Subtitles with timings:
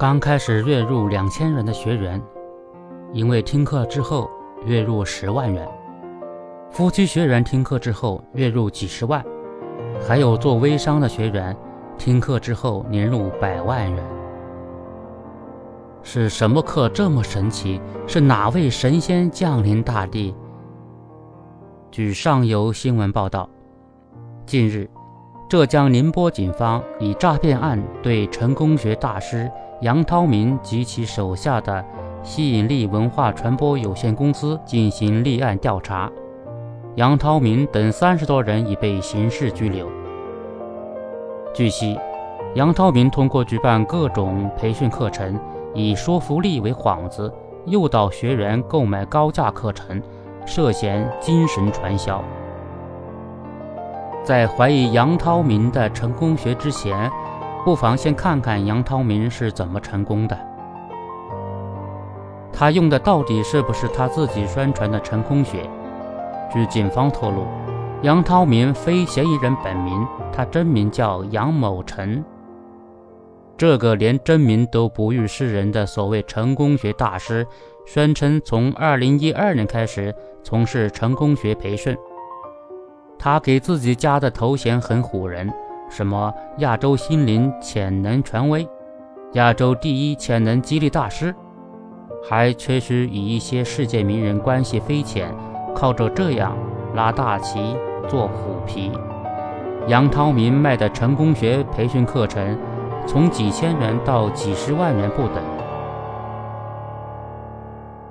[0.00, 2.18] 刚开始月入两千元的学员，
[3.12, 4.30] 因为听课之后
[4.64, 5.62] 月入十万元；
[6.70, 9.20] 夫妻学员听课之后月入几十万；
[10.00, 11.54] 还有做微商的学员，
[11.98, 14.02] 听课之后年入百万元。
[16.02, 17.78] 是什么课这么神奇？
[18.06, 20.34] 是哪位神仙降临大地？
[21.90, 23.46] 据上游新闻报道，
[24.46, 24.88] 近日，
[25.46, 29.50] 浙江宁波警方以诈骗案对成功学大师
[29.80, 31.82] 杨涛明及其手下的
[32.22, 36.10] 吸引力文化传播有限公司进行立案调查，
[36.96, 39.88] 杨涛明等三十多人已被刑事拘留。
[41.54, 41.98] 据悉，
[42.54, 45.40] 杨涛明通过举办各种培训课程，
[45.72, 47.32] 以说服力为幌子，
[47.64, 50.02] 诱导学员购买高价课程。
[50.46, 52.22] 涉嫌精神传销。
[54.24, 57.10] 在怀疑杨涛明的成功学之前，
[57.64, 60.38] 不妨先看看杨涛明是怎么成功的。
[62.52, 65.68] 他用的到底是不是他自己宣传的成功学？
[66.52, 67.46] 据警方透露，
[68.02, 72.24] 杨涛明非嫌疑人本名，他真名叫杨某成。
[73.56, 77.46] 这个连真名都不予示人的所谓成功学大师。
[77.86, 81.96] 宣称从2012年开始从事成功学培训，
[83.18, 85.52] 他给自己加的头衔很唬人，
[85.90, 88.66] 什么亚洲心灵潜能权威、
[89.32, 91.34] 亚洲第一潜能激励大师，
[92.22, 95.34] 还确实与一些世界名人关系匪浅，
[95.74, 96.56] 靠着这样
[96.94, 97.76] 拉大旗
[98.08, 98.92] 做虎皮。
[99.88, 102.56] 杨涛明卖的成功学培训课程，
[103.04, 105.42] 从几千元到几十万元不等。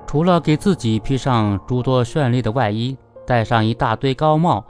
[0.06, 4.64] 除了给自己披上诸多绚丽的外衣，戴上一大堆高帽，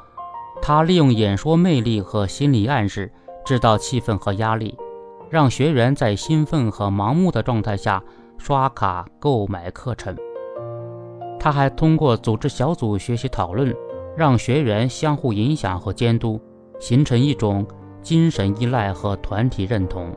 [0.62, 3.10] 他利用演说魅力和心理暗示，
[3.44, 4.76] 制造气氛和压力，
[5.28, 8.02] 让学员在兴奋和盲目的状态下
[8.36, 10.16] 刷卡购买课程。
[11.38, 13.74] 他还通过组织小组学习讨论，
[14.16, 16.38] 让学员相互影响和监督，
[16.78, 17.66] 形成一种
[18.02, 20.14] 精神依赖和团体认同。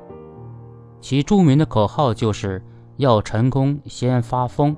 [1.00, 2.62] 其著名的口号就是
[2.98, 4.76] 要成功，先发疯。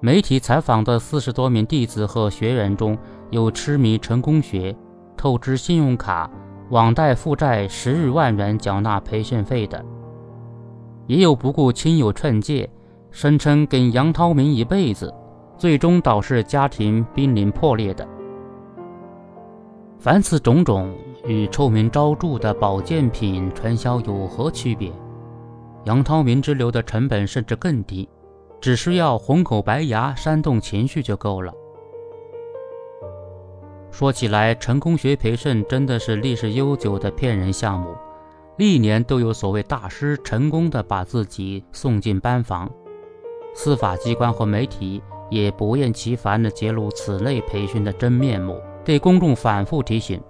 [0.00, 2.98] 媒体采访的四十多名弟子和学员中，
[3.30, 4.74] 有痴迷成功学、
[5.16, 6.30] 透支信用卡、
[6.70, 9.84] 网贷负债十余万元缴纳培训费的，
[11.06, 12.68] 也有不顾亲友劝诫，
[13.10, 15.12] 声称跟杨涛明一辈子，
[15.56, 18.06] 最终导致家庭濒临破裂的。
[19.98, 20.92] 凡此种种，
[21.24, 24.92] 与臭名昭著的保健品传销有何区别？
[25.84, 28.08] 杨涛明之流的成本甚至更低。
[28.58, 31.52] 只需要红口白牙煽动情绪就够了。
[33.98, 37.94] 说起来，成功学培训真的是历史悠久的骗人项目，
[38.58, 42.70] 历年都有所谓大师成功的把自己送进班房，
[43.54, 50.20] 司法机关和媒体也不厌其烦地揭露此类培训的真面目，对公众反复提醒，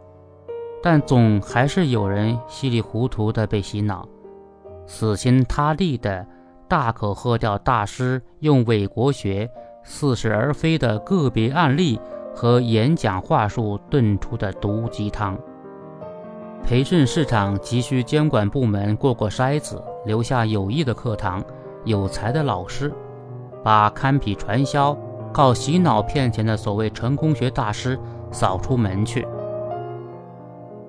[0.80, 4.08] 但总还是有人稀里糊涂地被洗脑，
[4.86, 6.24] 死心塌地的。
[6.68, 9.50] 大可喝掉大师用伪国学、
[9.82, 11.98] 似是而非的个别案例
[12.36, 15.38] 和演讲话术炖出的毒鸡汤。
[16.62, 21.42] 培训市场急需监管部门过过筛子，留下有益的课堂、
[21.86, 22.92] 有才的老师，
[23.64, 24.94] 把堪比传销、
[25.32, 27.98] 靠洗脑骗钱的所谓成功学大师
[28.30, 29.26] 扫出门去。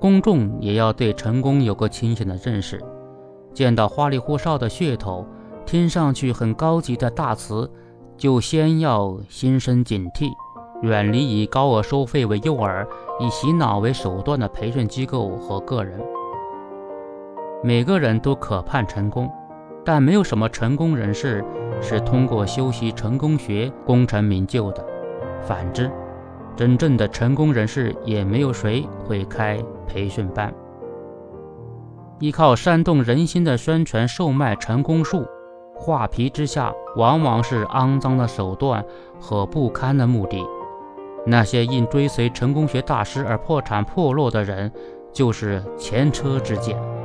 [0.02, 2.84] 公众也要对成功有个清醒的认识，
[3.54, 5.26] 见到花里胡哨的噱头。
[5.66, 7.70] 听上去很高级的大词，
[8.16, 10.30] 就先要心生警惕，
[10.82, 12.86] 远离以高额收费为诱饵、
[13.20, 16.00] 以洗脑为手段的培训机构和个人。
[17.64, 19.28] 每个人都渴盼成功，
[19.84, 21.44] 但没有什么成功人士
[21.82, 24.86] 是通过修习成功学功成名就的。
[25.42, 25.90] 反之，
[26.56, 30.54] 真正的成功人士也没有谁会开培训班，
[32.20, 35.26] 依靠煽动人心的宣传售卖成功术。
[35.74, 38.84] 画皮之下，往往是肮脏的手段
[39.20, 40.44] 和不堪的目的。
[41.30, 44.72] 那些因追随成功学大师而破产破落的人，
[45.12, 46.97] 就是前车之鉴。